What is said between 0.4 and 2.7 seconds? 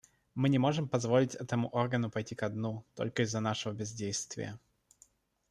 не можем позволить этому органу пойти ко